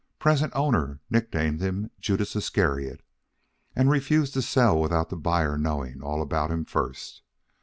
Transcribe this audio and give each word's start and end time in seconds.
Present 0.17 0.51
owner 0.55 0.99
nicknamed 1.11 1.61
him 1.61 1.91
Judas 1.99 2.35
Iscariot, 2.35 3.03
and 3.75 3.87
refuses 3.87 4.31
to 4.33 4.41
sell 4.41 4.79
without 4.81 5.11
the 5.11 5.15
buyer 5.15 5.59
knowing 5.59 6.01
all 6.01 6.23
about 6.23 6.49
him 6.49 6.65
first. 6.65 7.21